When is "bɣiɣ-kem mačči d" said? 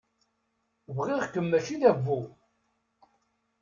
0.95-1.83